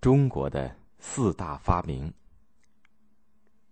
[0.00, 2.10] 中国的四大发明：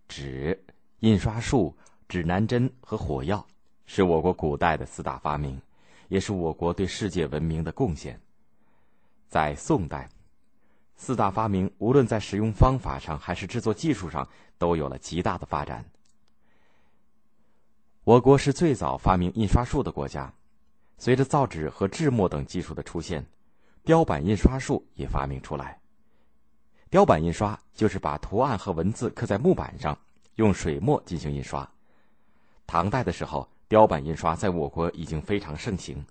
[0.07, 0.63] 纸、
[0.99, 1.75] 印刷术、
[2.07, 3.43] 指南针和火药，
[3.87, 5.59] 是我国古代的四大发明，
[6.07, 8.21] 也是我国对世界文明的贡献。
[9.27, 10.07] 在宋代，
[10.95, 15.83] 四大发明无论在使用方法上还是制作技术上，都有了极大的发展。
[18.03, 20.31] 我国是最早发明印刷术的国家，
[20.99, 23.25] 随着造纸和制墨等技术的出现，
[23.83, 25.78] 雕版印刷术也发明出来。
[26.89, 29.95] 雕版印刷就是把图案和文字刻在木板上，
[30.35, 31.69] 用水墨进行印刷。
[32.65, 36.03] 唐代的时候，雕版印刷在我国已经非常盛行，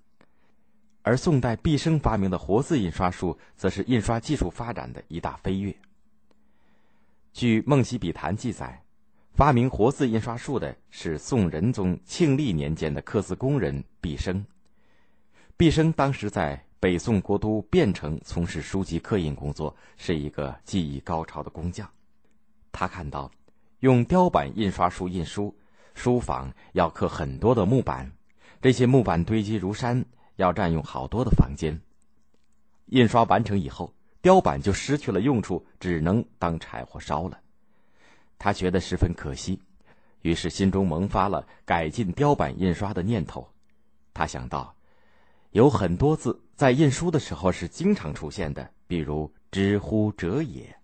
[1.01, 5.75] 而宋代毕生发明的活字印刷术，则是印刷技术发展的一大飞跃。
[7.33, 8.81] 据《梦溪笔谈》记载，
[9.33, 14.45] 发明活字印刷术的是宋仁宗庆历年间的刻字工人毕生。
[15.57, 16.68] 毕生当时在。
[16.81, 21.89] 北宋国都汴城从事书籍刻印工作，是一个技艺高超的工匠。
[22.71, 23.29] 他看到，
[23.81, 25.53] 用雕版印刷术印书，
[25.93, 28.09] 书房要刻很多的木板，
[28.61, 30.05] 这些木板堆积如山，
[30.37, 31.77] 要占用好多的房间。
[32.85, 37.37] 印刷完成以后，雕版就失去了用处，只能当柴火烧了。
[38.37, 39.61] 他觉得十分可惜，
[40.21, 43.45] 于是心中萌发了改进雕版印刷的念头。
[44.13, 44.73] 他想到。
[45.51, 50.75] 有很多字在印书的时候是经常出现的，比如“知乎者也”，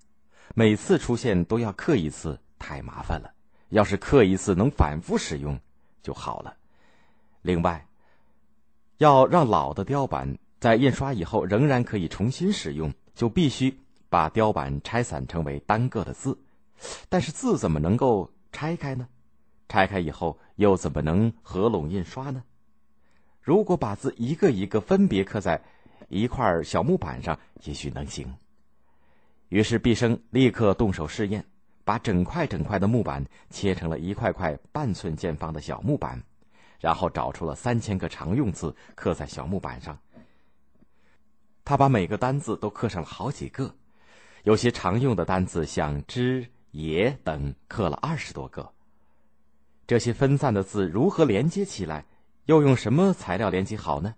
[0.55, 3.31] 每次出现都要刻一次，太麻烦了。
[3.69, 5.59] 要是刻一次能反复使用
[6.02, 6.55] 就好了。
[7.44, 7.85] 另外，
[8.97, 13.77] 要让老的雕版在印刷以后仍然可以重新使用，就必须
[14.09, 16.35] 把雕版拆散成为单个的字。
[17.07, 19.07] 但是字怎么能够拆开呢？
[19.69, 22.44] 拆开以后又怎么能合拢印刷呢？
[23.45, 25.61] 如果把字一个一个分别刻在
[26.09, 28.33] 一块小木板上，也许能行。
[29.49, 31.45] 于是毕生立刻动手试验，
[31.83, 36.23] 把整块整块的木板切成了一块块半寸见方的小木板，
[36.79, 39.95] 然后找出了三千个常用字刻在小木板上。
[41.63, 43.75] 他把每个单字都刻上了好几个，
[44.41, 48.73] 有些常用的单字像“之”“也”等刻了二十多个。
[49.85, 52.05] 这些分散的字如何连接起来？
[52.45, 54.13] 又用什么材料连接好呢？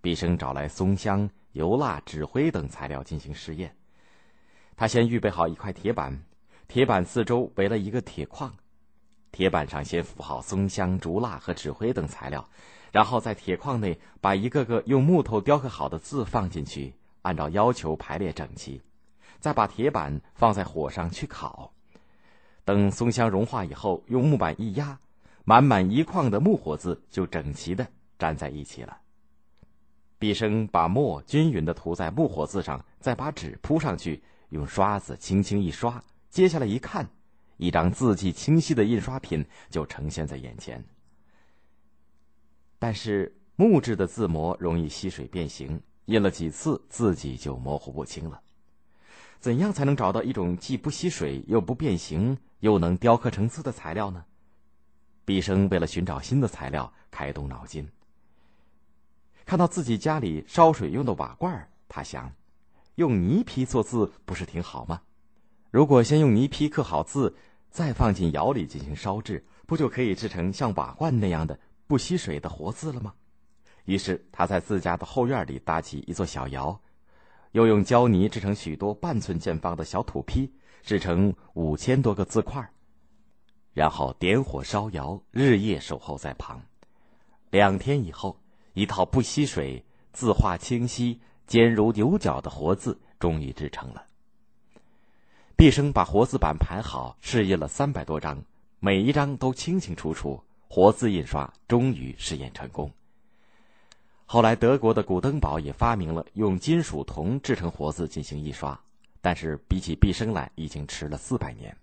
[0.00, 3.76] 毕生找来松香、油蜡、纸灰等材料进行试验。
[4.74, 6.24] 他先预备好一块铁板，
[6.66, 8.52] 铁板四周围了一个铁框，
[9.30, 12.44] 铁板上先敷好松香、竹蜡和纸灰等材料，
[12.90, 18.82] 然后在铁框内把一个个用木头雕刻好的字放进去，按照要求排列整齐，
[19.38, 21.72] 再把铁板放在火上去烤。
[22.64, 24.98] 等松香融化以后，用木板一压。
[25.44, 27.86] 满满一框的木活字就整齐的
[28.18, 28.98] 粘在一起了。
[30.18, 36.00] 毕生把墨均匀的涂在木活字上，再把纸铺上去，用刷子轻轻一刷，
[36.30, 37.08] 接下来一看，
[37.56, 40.84] 一张字迹清晰的印刷品就呈现在眼前。
[42.78, 48.40] 但是木质的字模容易吸水变形，印了几次字迹就模糊不清了。
[49.40, 54.24] 怎样才能找到一种既不吸水又不变形又能雕刻成字的材料呢？
[55.24, 57.88] 毕生为了寻找新的材料，开动脑筋。
[59.44, 62.32] 看到自己家里烧水用的瓦罐，他想，
[62.94, 65.02] 用泥坯做字不是挺好吗？
[65.70, 67.34] 如果先用泥坯刻好字，
[67.70, 73.14] 再放进窑里进行烧制，不就可以制成像瓦罐那样的不吸水的活字了吗？
[73.84, 76.80] 于是他在自家的后院里搭起一座小窑，
[77.52, 80.50] 又用胶泥制成许多半寸见方的小土坯，
[80.82, 82.70] 制成五千多个字块。
[83.72, 86.60] 然后点火烧窑，日夜守候在旁。
[87.50, 88.38] 两天以后，
[88.74, 94.04] 一套不吸水、字画清晰、坚如牛角的活字终于制成了。
[95.56, 98.42] 毕生把活字板排好，试印了三百多张，
[98.80, 100.42] 每一张都清清楚楚。
[100.68, 102.90] 活字印刷终于试验成功。
[104.24, 108.80] 后来，德国的古登堡也发明了用金属铜制成活字进行印刷，
[109.20, 111.76] 但是比起毕生来，已经迟了四百年。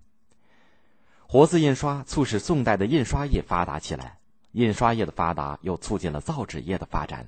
[1.32, 4.18] 活字印刷促使宋代的印刷业发达起来，
[4.54, 7.28] 印刷业的发达又促进了造纸业的发展。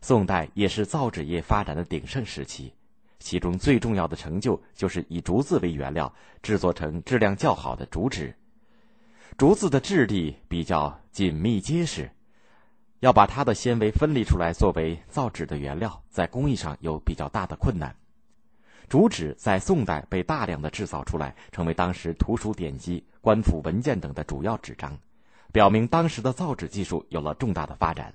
[0.00, 2.72] 宋代也是造纸业发展的鼎盛时期，
[3.18, 6.14] 其中最重要的成就就是以竹子为原料
[6.44, 8.36] 制作成质量较好的竹纸。
[9.36, 12.12] 竹子的质地比较紧密结实，
[13.00, 17.96] 要把它的纤维分离出来作为造纸的原料，在工艺上有比较大的困难。
[18.88, 24.96] 竹纸在宋代被大量的制造出来，成为当时图书典籍、官府文件等的主要纸张，
[25.52, 28.14] 表明当时的造纸技术有了重大的发展。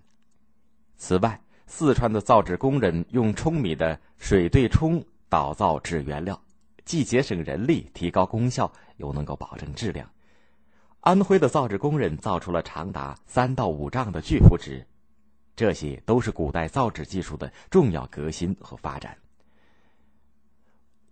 [0.97, 6.39] 此外，四川的造纸工人用舂米的水对冲捣造纸原料，
[6.85, 10.09] 既节省人力、提高功效，又能够保证质量。
[11.01, 14.85] 安徽的造纸工人造出了长达三到五丈的巨幅纸，
[15.55, 19.17] 这些都是古代造纸技术的重要革新和发展。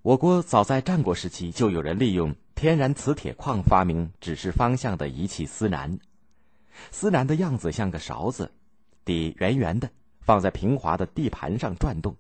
[0.08, 6.00] 我国早在战国时期就有人利用天然磁铁矿发明指示方向的仪器司南。
[6.92, 8.50] 司南的样子像个勺子，
[9.04, 9.90] 底圆圆的，
[10.22, 12.16] 放在平滑的地盘上转动，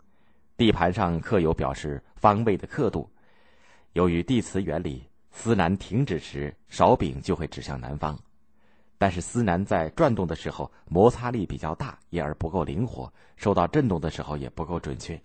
[0.57, 3.10] 地盘上刻有表示方位的刻度。
[3.94, 5.01] 由于地磁原理。
[5.31, 8.19] 司南停止时，勺柄就会指向南方，
[8.98, 15.18] 但是司南在转动的时候摩擦力比较大，因而不够灵活，受到震动的时候也不够准确。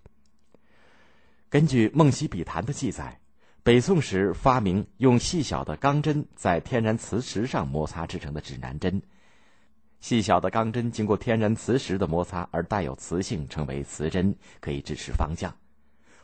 [1.52, 3.20] 根据《梦溪笔谈》的记载，
[3.62, 9.02] 北宋时发明用细小的钢针在天然磁石上摩擦制成的指南针。
[10.00, 15.54] 细小的钢针经过天然磁石的摩擦而带有磁性，称为磁针，可以指示方向。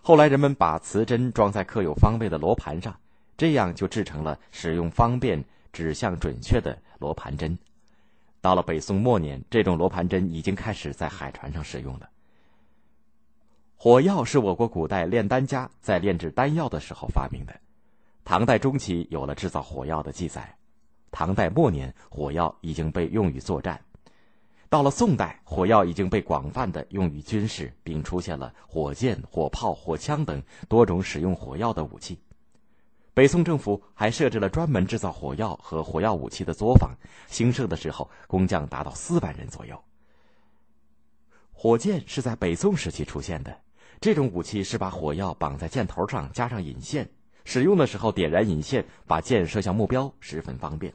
[0.00, 2.98] 后来人们把磁针装在刻有方位的罗盘上。
[3.36, 5.44] 这样就制成了使用方便、
[5.74, 7.58] 指向准确的罗盘针。
[8.40, 12.08] 到了北宋末年，这种罗盘针已经开始在海船上使用了。
[13.80, 17.54] 火药是我国古代炼丹家在炼制丹药的时候发明的。
[18.24, 20.52] 唐代中期有了制造火药的记载，
[21.12, 23.80] 唐代末年火药已经被用于作战。
[24.68, 32.20] 到了宋代，火药已经被广泛的用于军事，并出现了火箭、火炮、火枪等多种使用火药的武器。
[33.14, 36.90] 北宋政府还设置了专门制造火药和火药武器的作坊，
[37.28, 39.80] 兴盛的时候工匠达到四万人左右。
[41.52, 43.56] 火箭是在北宋时期出现的，
[44.00, 47.08] 这种武器是把火药绑在箭头上，加上引线，
[47.44, 50.92] 使用的时候点燃引线，把箭射向目标，十分方便。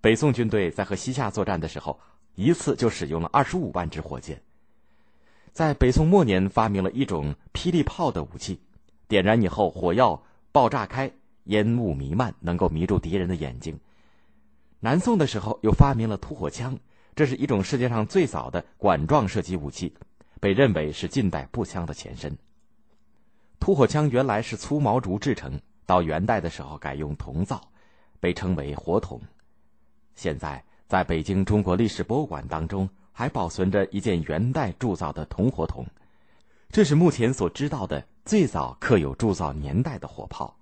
[0.00, 1.98] 北宋军队在和西夏作战的时候，
[2.34, 4.40] 一次就使用了二十五万支火箭。
[5.52, 8.60] 在北宋末年，发明了一种霹雳炮的武器，
[9.08, 10.22] 点燃以后，火药。
[10.50, 11.12] 爆炸开，
[11.44, 13.78] 烟雾弥漫，能够迷住敌人的眼睛。
[14.80, 16.76] 南宋的时候，又发明了突火枪，
[17.14, 19.94] 这是一种世界上最早的管状射击武器，
[20.40, 22.36] 被认为是近代步枪的前身。
[23.60, 27.60] 突火枪原来是粗毛竹制成，到元代的时候改用铜造，
[28.20, 29.20] 被称为火筒。
[30.14, 35.86] 现在在北京中国历史博物馆当中，还保存着一件元代铸造的铜火筒，
[36.70, 38.06] 这是目前所知道的。
[38.24, 40.57] 最早刻有铸造年代的火炮。